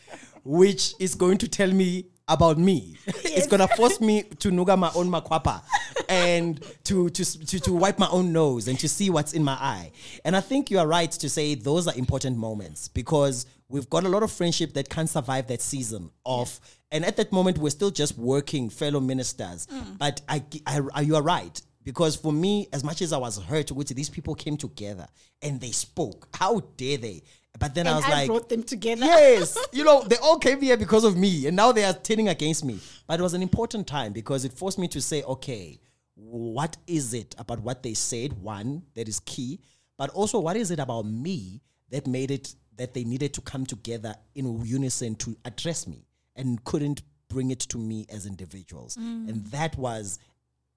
[0.44, 2.96] which is going to tell me about me.
[3.08, 5.62] it's gonna force me to nuga my own makwapa
[6.08, 9.54] and to, to to to wipe my own nose and to see what's in my
[9.54, 9.92] eye.
[10.24, 14.04] And I think you are right to say those are important moments because we've got
[14.06, 16.60] a lot of friendship that can't survive that season of.
[16.92, 19.68] And at that moment, we're still just working fellow ministers.
[19.68, 19.98] Mm.
[20.00, 23.38] But I, I, I- you are right because for me, as much as I was
[23.38, 25.08] hurt, which these people came together
[25.42, 26.28] and they spoke.
[26.34, 27.22] How dare they?
[27.60, 29.06] But then I was I like, brought them together.
[29.06, 32.30] Yes, you know, they all came here because of me, and now they are turning
[32.30, 32.80] against me.
[33.06, 35.80] But it was an important time because it forced me to say, okay,
[36.16, 38.34] what is it about what they said?
[38.42, 39.60] One, that is key,
[39.98, 43.66] but also what is it about me that made it that they needed to come
[43.66, 46.06] together in unison to address me
[46.38, 48.96] and couldn't bring it to me as individuals.
[48.96, 49.30] Mm.
[49.30, 50.18] And that was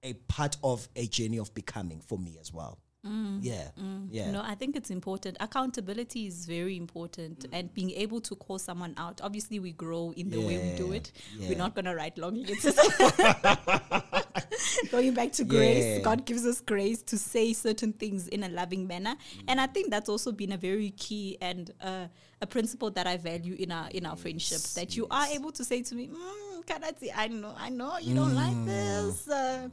[0.03, 2.77] a part of a journey of becoming for me as well.
[3.03, 3.67] Yeah,
[4.09, 4.31] yeah.
[4.31, 5.35] No, I think it's important.
[5.41, 9.19] Accountability is very important, and being able to call someone out.
[9.21, 11.11] Obviously, we grow in the way we do it.
[11.37, 11.49] yeah.
[11.49, 12.79] We're not gonna write long letters.
[14.91, 15.99] Going back to grace, Yeah.
[15.99, 19.15] God gives us grace to say certain things in a loving manner,
[19.47, 22.07] and I think that's also been a very key and uh,
[22.41, 24.59] a principle that I value in our in our friendship.
[24.75, 28.35] That you are able to say to me, mm, I know, I know you don't
[28.35, 29.27] like this.
[29.27, 29.67] Uh,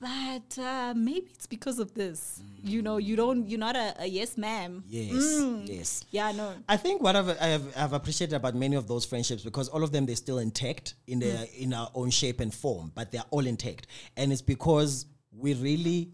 [0.00, 2.40] but uh, maybe it's because of this.
[2.62, 3.48] You know, you don't.
[3.48, 4.84] You're not a, a yes, ma'am.
[4.88, 5.68] Yes, Mm.
[5.68, 6.04] yes.
[6.10, 6.54] Yeah, no.
[6.68, 9.92] I think what I've, I've, I've appreciated about many of those friendships because all of
[9.92, 13.46] them they're still intact in their in our own shape and form, but they're all
[13.46, 16.10] intact, and it's because we really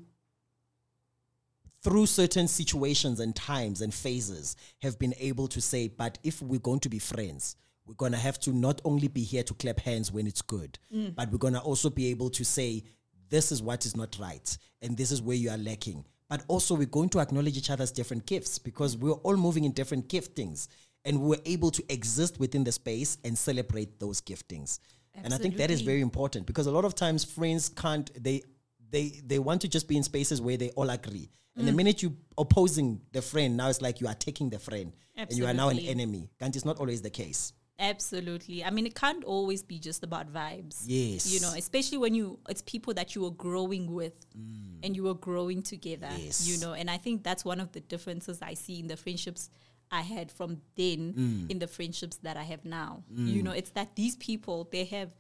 [1.82, 6.58] through certain situations and times and phases have been able to say, but if we're
[6.58, 9.78] going to be friends, we're going to have to not only be here to clap
[9.80, 10.78] hands when it's good,
[11.14, 12.82] but we're going to also be able to say,
[13.34, 14.48] this is what is not right,
[14.82, 16.04] and this is where you are lacking.
[16.28, 19.72] But also, we're going to acknowledge each other's different gifts because we're all moving in
[19.72, 20.68] different giftings,
[21.04, 24.78] and we're able to exist within the space and celebrate those giftings.
[25.22, 28.42] And I think that is very important because a lot of times friends can't they
[28.90, 31.28] they they want to just be in spaces where they all agree.
[31.56, 31.76] And the Mm.
[31.76, 35.46] minute you opposing the friend, now it's like you are taking the friend and you
[35.46, 36.30] are now an enemy.
[36.40, 37.52] And it's not always the case.
[37.78, 38.64] Absolutely.
[38.64, 40.84] I mean, it can't always be just about vibes.
[40.86, 41.32] Yes.
[41.32, 44.78] You know, especially when you, it's people that you are growing with mm.
[44.82, 46.46] and you are growing together, Yes.
[46.46, 49.50] you know, and I think that's one of the differences I see in the friendships
[49.90, 51.50] I had from then mm.
[51.50, 53.04] in the friendships that I have now.
[53.12, 53.32] Mm.
[53.32, 55.12] You know, it's that these people, they have,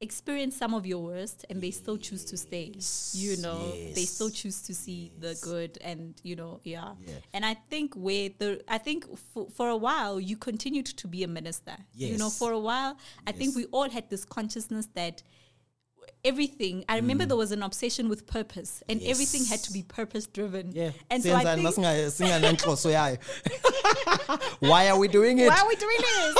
[0.00, 2.72] experience some of your worst and they still choose to stay.
[3.12, 6.92] You know they still choose to see the good and you know yeah.
[7.06, 7.14] Yeah.
[7.32, 11.22] and i think where the i think for, for a while you continued to be
[11.22, 11.76] a minister.
[11.94, 15.22] You know for a while i think we all had this consciousness that
[16.26, 17.28] everything i remember Mm.
[17.28, 20.90] there was an obsession with purpose and everything had to be purpose driven Yeah.
[21.10, 21.68] and so i think
[22.96, 23.18] yayo.
[24.28, 24.36] Uh,
[24.70, 25.48] why are we doing it?
[25.48, 26.34] why are we doing this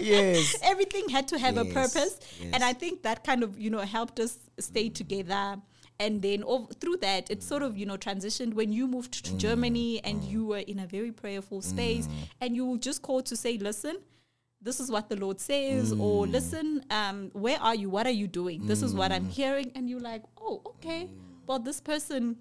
[0.00, 0.56] yes.
[0.62, 2.50] everything had to have a purpose yes.
[2.52, 4.94] and i think that kind of you know helped us stay mm.
[4.94, 5.56] together
[6.00, 9.32] and then ov- through that it sort of you know transitioned when you moved to
[9.32, 9.38] mm.
[9.38, 10.30] germany and mm.
[10.30, 12.08] you were in a very prayerful space
[12.40, 13.96] and you were just called to say listen
[14.60, 16.32] this is what the lord says or hmm.
[16.32, 17.90] listen um, where are you?
[17.90, 18.66] What are you doing?
[18.66, 19.30] This is what i'm hmm.
[19.30, 19.72] hearing.
[19.74, 21.06] And you're like oh okay.
[21.06, 21.14] Hmm.
[21.46, 22.36] Well this person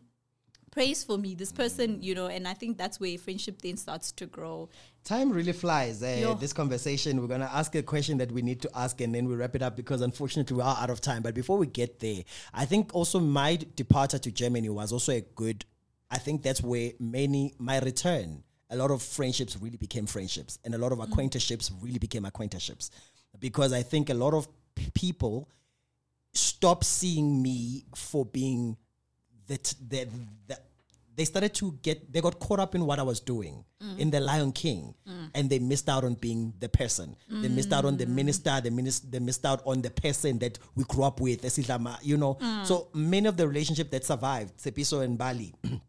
[0.72, 1.36] prays for me.
[1.36, 4.70] This person you know and i think that's where friendship then starts to grow.
[5.04, 6.04] Time really flies.
[6.04, 6.34] Eh, Yo.
[6.34, 9.26] this conversation, we're going to ask a question that we need to ask and then
[9.26, 11.22] we wrap it up because unfortunately we are out of time.
[11.22, 15.22] But before we get there, I think also my departure to Germany was also a
[15.22, 15.64] good,
[16.12, 20.76] I think that's where many, my return, a lot of friendships really became friendships and
[20.76, 21.06] a lot of mm.
[21.06, 22.92] acquaintanceships really became acquaintanceships.
[23.40, 25.50] Because I think a lot of p- people
[26.34, 28.78] stop seeing me for being
[29.48, 30.08] that t- the,
[30.48, 30.58] the
[31.18, 33.98] they started to get they got caught up in what I was doing mm.
[33.98, 35.32] in the Lion King mm.
[35.34, 37.16] and they missed out on being the person.
[37.28, 40.60] They missed out on the minister, they missed they missed out on the person that
[40.76, 41.44] we grew up with,
[42.04, 42.38] you know.
[42.64, 45.56] So many of the relationship that survived, Sepiso and Bali,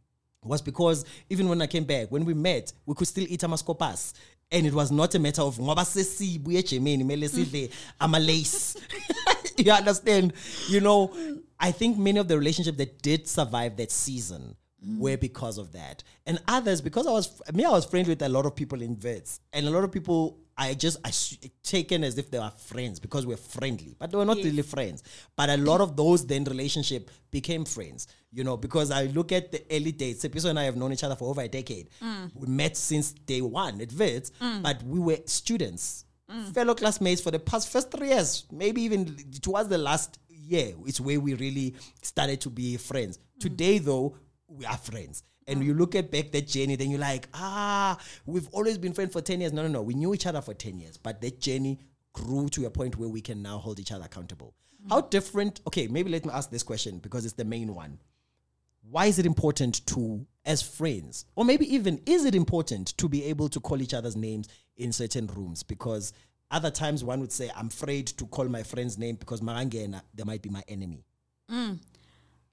[0.49, 4.15] was because even when I came back, when we met, we could still eat amaskopas.
[4.51, 7.69] And it was not a matter of ngoba sesibuye eJermany mele sidle
[8.01, 8.77] amalace.
[9.59, 10.33] you understand?
[10.69, 11.13] You know,
[11.61, 14.99] I think many of the relationships that did survive that season mm.
[14.99, 16.03] were because of that.
[16.27, 18.97] And others, because I was me, I was friendly with a lot of people in
[18.97, 19.41] vets.
[19.53, 20.99] And a lot of people I just
[21.63, 25.05] taken as if they were friends because we're friendly, but they were not really friends.
[25.37, 29.53] But a lot of those then relationship became friends, you know, because I look at
[29.53, 30.21] the early days.
[30.21, 31.91] Sepiso and I have known each other for over a decade.
[32.03, 32.33] Mm.
[32.35, 34.63] We met since day one at Vets, mm.
[34.63, 36.53] but we were students, mm.
[36.53, 40.73] fellow classmates for the past first three years, maybe even towards the last year.
[40.87, 43.21] It's where we really started to be friends.
[43.39, 44.17] Today, though,
[44.49, 45.23] we are friends.
[45.49, 49.13] And you look at back that journey, then you're like, ah, we've always been friends
[49.13, 49.53] for 10 years.
[49.53, 49.83] No, no, no.
[49.83, 51.81] We knew each other for 10 years, but that journey
[52.13, 54.55] grew to a point where we can now hold each other accountable.
[54.89, 57.99] How different, okay, maybe let me ask this question because it's the main one.
[58.91, 63.25] Why is it important to, as friends, or maybe even is it important to be
[63.25, 65.63] able to call each other's names in certain rooms?
[65.63, 66.13] Because
[66.51, 70.25] other times one would say, I'm afraid to call my friend's name because Marangena, they
[70.25, 71.05] might be my enemy.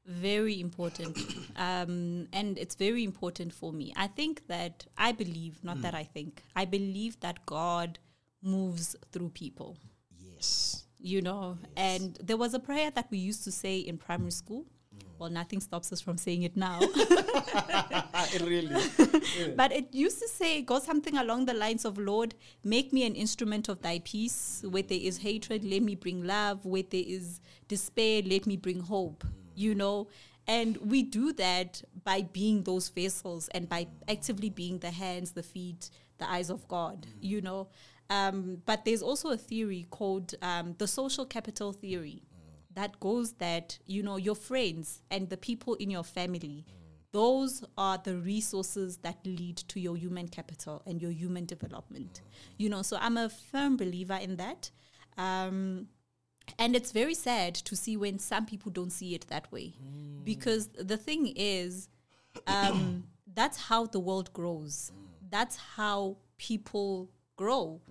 [0.05, 1.17] Very important
[1.55, 3.93] um, and it's very important for me.
[3.95, 5.99] I think that i believe not that hmm.
[5.99, 7.99] i think i believe that god
[8.41, 9.77] moves through people.
[10.19, 10.85] Yes.
[10.99, 14.41] you know and there was a prayer that we used to say in primary hmm.
[14.41, 14.65] school.
[15.17, 16.79] Well nothing stops us from saying it now.
[18.41, 18.75] Really.
[19.55, 23.15] but it used to say go something along the lines of lord make me an
[23.15, 24.63] instrument of thy peace.
[24.67, 26.65] Where there is hatred let me bring love.
[26.65, 29.44] Where there is despair let me bring hope hmm.
[29.55, 30.07] You know.
[30.47, 35.43] And we do that by being those vessels and by actively being the hands the
[35.43, 37.67] feet the eyes of god you know.
[38.09, 42.21] Um, but there's also a theory called um, the social capital theory
[42.75, 46.65] that goes that you know your friends and the people in your family
[47.11, 52.21] those are the resources that lead to your human capital and your human development
[52.57, 52.83] you know.
[52.83, 54.69] So i'm a firm believer in that.
[55.17, 55.87] Um,
[56.57, 59.73] and it's very sad to see when some people don't see it that way.
[60.23, 61.89] Because the thing is
[62.47, 64.91] um, that's how the world grows.
[65.29, 67.81] That's how people grow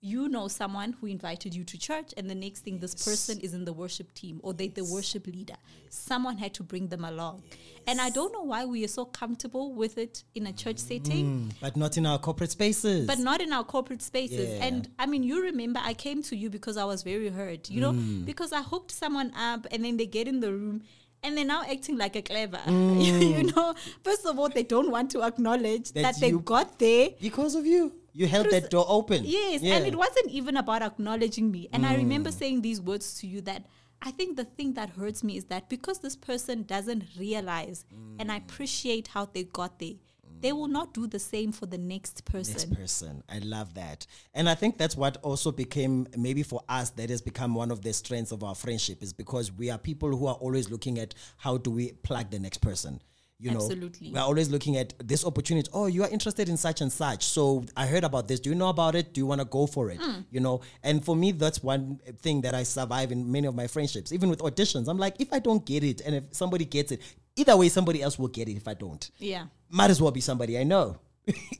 [0.00, 3.52] you know someone who invited you to church and the next thing this person is
[3.52, 5.56] in the worship team or they the worship leader
[5.90, 7.42] someone had to bring them along
[7.86, 11.52] and i don't know why we are so comfortable with it in a church setting
[11.60, 13.06] But not in our corporate spaces.
[13.06, 14.48] but not in our corporate spaces.
[14.48, 14.64] Yeah.
[14.66, 17.80] And I mean, you remember I came to you because I was very hurt, you
[17.80, 18.24] know, Mm.
[18.24, 20.82] because I hooked someone up and then they get in the room
[21.22, 22.60] and they're now acting like a clever.
[22.68, 23.74] you know,
[24.04, 25.94] first of all, they don't want to acknowledge Mm.
[25.94, 27.10] That that, they got there.
[27.20, 27.92] because of you.
[28.16, 29.22] You held that door open.
[29.24, 29.74] Yes, Yeah.
[29.76, 31.68] and it wasn't even about acknowledging me.
[31.72, 32.38] And I remember Mm.
[32.40, 33.66] saying these words to you that
[34.02, 37.84] I think the thing that hurts me is that because this person doesn't realize
[38.18, 38.32] and Mm.
[38.32, 39.94] I appreciate how they got there,
[40.40, 42.54] they will not do the same for the next person.
[42.70, 43.22] Next person.
[43.28, 44.06] I love that.
[44.34, 47.80] And I think that's what also became, maybe for us, that has become one of
[47.82, 51.14] the strengths of our friendship is because we are people who are always looking at
[51.38, 53.00] how do we plug the next person.
[53.38, 54.12] You know, Absolutely.
[54.12, 55.68] we're always looking at this opportunity.
[55.72, 57.24] Oh, you are interested in such and such.
[57.24, 58.40] So I heard about this.
[58.40, 59.12] Do you know about it?
[59.12, 60.00] Do you want to go for it?
[60.00, 60.20] Hmm.
[60.30, 63.66] You know, and for me, that's one thing that I survive in many of my
[63.66, 64.10] friendships.
[64.10, 67.02] Even with auditions, I'm like, if I don't get it, and if somebody gets it,
[67.36, 69.10] either way, somebody else will get it if I don't.
[69.18, 69.46] Yeah.
[69.68, 70.98] Might as well be somebody I know.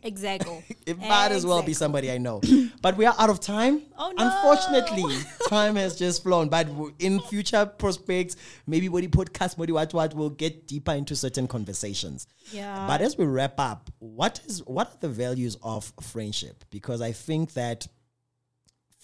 [0.03, 0.65] Exactly.
[0.87, 2.41] It might as well be somebody I know.
[2.83, 3.83] but we are out of time.
[3.99, 4.25] Oh, no.
[4.25, 5.17] Unfortunately,
[5.49, 6.49] time has just flown.
[6.49, 6.69] But
[7.01, 8.37] in future prospects,
[8.69, 12.29] maybe you podcast, what what what, we'll get deeper into certain conversations.
[12.53, 12.87] Yeah.
[12.87, 16.65] But as we wrap up, what is what are the values of friendship?
[16.71, 17.89] Because I think that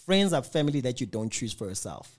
[0.06, 2.16] friends are family that you don't choose for yourself.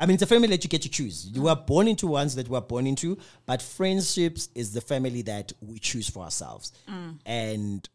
[0.00, 1.26] I mean, it's a family that you get to choose.
[1.26, 5.22] You were born into ones that we are born into, but friendships is the family
[5.22, 6.72] that we choose for ourselves.
[6.88, 7.18] Mm.
[7.26, 7.88] And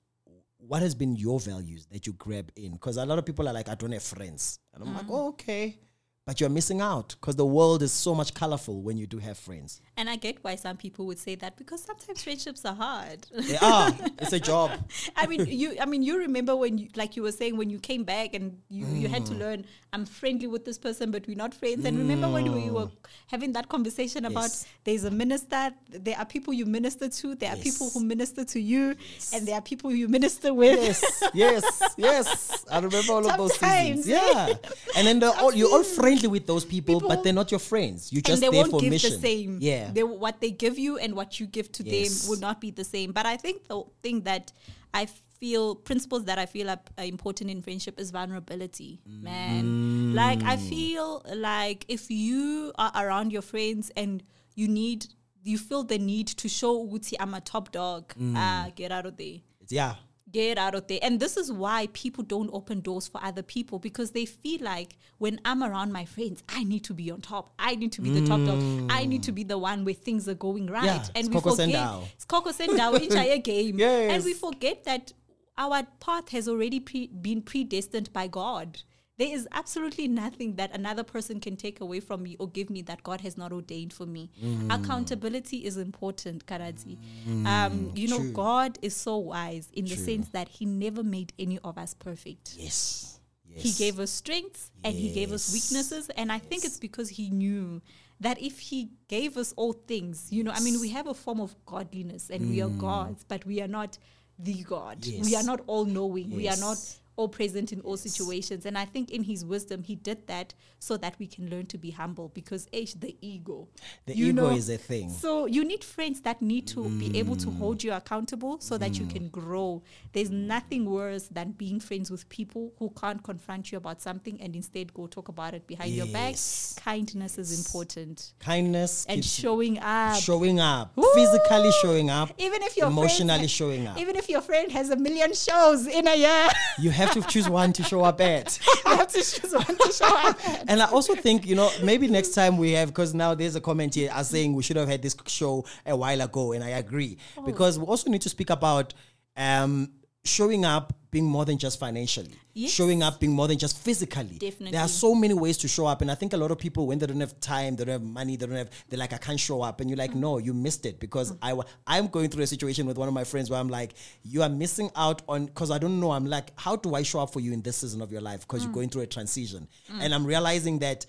[0.57, 2.73] what has been your values that you grab in?
[2.73, 4.59] Because a lot of people are like, I don't have friends.
[4.73, 5.77] And I'm like, oh, okay.
[6.25, 9.37] But you're missing out because the world is so much colorful when you do have
[9.37, 9.81] friends.
[9.97, 13.27] And I get why some people would say that because sometimes friendships are hard.
[13.37, 13.91] They are.
[14.19, 14.71] it's a job.
[15.17, 15.75] I mean, you.
[15.81, 18.57] I mean, you remember when, you, like you were saying, when you came back and
[18.69, 19.27] you, you had Mm.
[19.27, 19.65] to learn.
[19.91, 21.83] I'm friendly with this person, but we're not friends.
[21.85, 22.89] And remember when we were
[23.27, 24.65] having that conversation about Yes.
[24.85, 25.71] there's a minister.
[25.89, 27.35] There are people you minister to.
[27.35, 28.95] There are people who minister to you,
[29.33, 30.79] and there are people you minister with.
[30.81, 32.65] Yes, yes, yes.
[32.71, 34.07] I remember all of those Sometimes, seasons.
[34.07, 34.53] Yeah.
[34.97, 35.83] And then they're all, you're all
[36.21, 38.11] friendly with those people, People- but they're not your friends.
[38.11, 39.11] You're just and they there won't for give mission.
[39.11, 39.57] the same.
[39.61, 39.91] Yeah.
[39.91, 42.21] They, what they give you and what you give to Yes.
[42.21, 43.11] them will not be the same.
[43.11, 44.51] But I think the thing that
[44.93, 45.07] I
[45.39, 50.13] feel, principles that I feel are, are important in friendship is vulnerability, man.
[50.15, 50.69] Like, I Mm.
[50.69, 54.23] feel like if you are around your friends and
[54.55, 55.07] you need,
[55.43, 58.35] you feel the need to show Uti, I'm a top dog, Mm.
[58.37, 59.39] ah, get out of there
[59.69, 59.95] yeah.
[60.33, 60.99] Get out of there.
[61.01, 64.97] And this is why people don't open doors for other people because they feel like
[65.19, 67.53] when I'm around my friends, I need to be on top.
[67.57, 68.91] I need to be the top dog.
[68.91, 70.85] I need to be the one where things are going right.
[70.85, 72.03] Yeah, and we forget Sendao.
[72.13, 73.79] it's Coco Sendao entire game.
[73.79, 74.11] Yes.
[74.11, 75.13] And we forget that
[75.57, 78.81] our path has already pre- been predestined by God.
[79.17, 82.81] There is absolutely nothing that another person can take away from me or give me
[82.83, 84.31] that God has not ordained for me.
[84.43, 84.73] Mm.
[84.73, 86.97] Accountability is important, Karazi.
[87.45, 88.31] Um, you know, true.
[88.31, 92.55] God is so wise in the sense that He never made any of us perfect.
[92.57, 93.19] Yes.
[93.47, 93.61] Yes.
[93.61, 96.09] He gave us strengths and He gave us weaknesses.
[96.17, 97.83] And I think it's because He knew
[98.19, 101.39] that if He gave us all things, you know, I mean, we have a form
[101.39, 103.99] of godliness and we are gods, but we are not
[104.39, 105.05] the God.
[105.05, 105.39] We Mm.
[105.39, 106.31] Are not all knowing.
[106.31, 106.99] We are not Yes.
[107.15, 108.65] All present in all situations.
[108.65, 111.77] And I think in His wisdom, He did that so that we can learn to
[111.77, 113.67] be humble because, H, the ego.
[114.05, 115.09] The you ego know, is a thing.
[115.09, 117.85] so you need friends that need to be able to hold mm.
[117.85, 119.11] you accountable so that you mm.
[119.11, 119.81] can grow.
[120.11, 124.55] There's nothing worse than being friends with people who can't confront you about something and
[124.55, 126.31] instead go talk about it behind your back.
[126.31, 126.75] Yes.
[126.79, 128.33] Kindness is important.
[128.39, 130.17] Kindness And showing up.
[130.17, 131.09] showing up, Woo!
[131.13, 133.97] physically showing up, even if your emotionally ha- showing up.
[133.97, 136.49] Even if your friend has a million shows in a year,
[136.79, 138.59] You have to choose one to show up at.
[138.85, 140.49] you have to choose one to show up.
[140.49, 140.63] at.
[140.67, 143.61] And I also think, you know, maybe next time we have, because now there's a
[143.61, 146.69] comment here as saying we should have had this show a while ago, and I
[146.69, 147.17] agree.
[147.37, 147.43] Oh.
[147.43, 148.93] Because we also need to speak about
[149.35, 149.91] um,
[150.25, 152.71] showing up being more than just financially, Yes.
[152.71, 154.37] showing up being more than just physically.
[154.39, 154.71] Definitely.
[154.71, 156.01] There are so many ways to show up.
[156.01, 158.01] And I think a lot of people, when they don't have time, they don't have
[158.01, 159.79] money, they don't have, they're like, I can't show up.
[159.79, 161.37] And you're like, no, you missed it because mm.
[161.41, 163.93] I, wa- I'm going through a situation with one of my friends where I'm like,
[164.23, 166.11] you are missing out on, because I don't know.
[166.11, 168.41] I'm like, how do I show up for you in this season of your life?
[168.41, 168.75] Because you're mm.
[168.75, 169.67] going through a transition.
[169.91, 170.01] Mm.
[170.01, 171.05] And I'm realizing that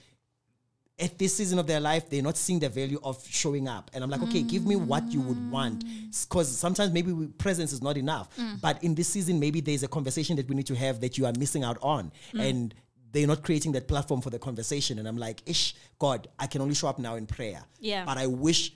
[0.98, 3.90] at this season of their life, they're not seeing the value of showing up.
[3.92, 5.84] And I'm like, okay, give me what you would want.
[5.84, 6.28] Mm.
[6.28, 8.34] Because sometimes maybe we, presence is not enough.
[8.36, 8.60] Mm.
[8.60, 11.26] But in this season, maybe there's a conversation that we need to have that you
[11.26, 12.12] are missing out on.
[12.32, 12.48] Mm.
[12.48, 12.74] And
[13.10, 15.00] they're not creating that platform for the conversation.
[15.00, 17.64] And I'm like, ish, God, I can only show up now in prayer.
[17.80, 18.04] Yeah.
[18.04, 18.72] But I wish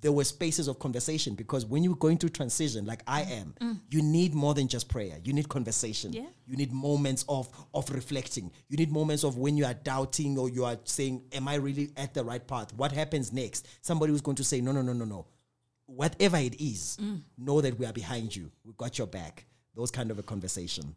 [0.00, 3.54] there were spaces of conversation because when you're going through transition like i am
[3.90, 5.18] you need more than just prayer.
[5.24, 6.12] You need conversation.
[6.12, 6.26] Yeah.
[6.46, 8.50] you need moments of of reflecting.
[8.68, 11.90] You need moments of when you are doubting or you are saying am i really
[11.96, 12.72] at the right path?
[12.74, 13.68] What happens next?
[13.82, 15.26] Somebody who's going to say no no no no no.
[15.86, 17.20] Whatever it is mm.
[17.36, 18.50] know that we are behind you.
[18.64, 19.44] We got your back
[19.74, 20.94] those kind of a conversation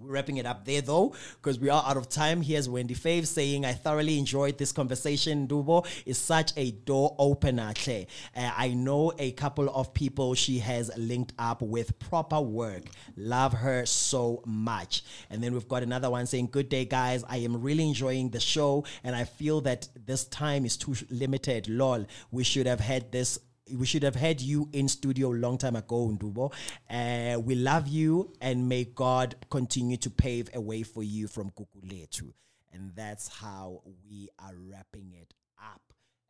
[0.00, 2.42] we're wrapping it up there though, because we are out of time.
[2.42, 5.46] Here's Wendy Fave saying, I thoroughly enjoyed this conversation.
[5.46, 7.72] Dubo is such a door opener.
[7.78, 8.00] Uh,
[8.34, 12.82] I know a couple of people she has linked up with proper work.
[13.16, 15.04] Love her so much.
[15.30, 17.24] And then we've got another one saying, Good day, guys.
[17.28, 21.68] I am really enjoying the show, and I feel that this time is too limited.
[21.68, 22.06] Lol.
[22.30, 23.38] We should have had this
[23.76, 26.52] we should have had you in studio a long time ago, Ndubo.
[26.90, 31.50] Uh, we love you and may God continue to pave a way for you from
[31.50, 32.32] Kukuletu.
[32.72, 35.80] And that's how we are wrapping it up.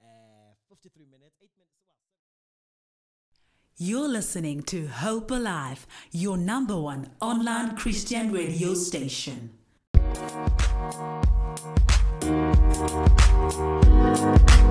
[0.00, 1.74] Uh, 53 minutes, 8 minutes.
[3.76, 9.50] You're listening to Hope Alive, your number one online Christian radio station.